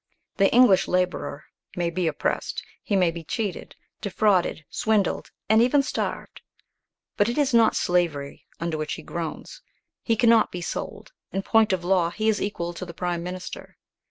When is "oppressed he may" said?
2.07-3.11